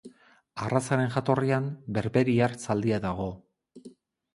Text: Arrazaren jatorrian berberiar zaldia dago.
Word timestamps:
Arrazaren 0.67 1.11
jatorrian 1.17 1.69
berberiar 1.99 2.59
zaldia 2.67 3.05
dago. 3.09 3.33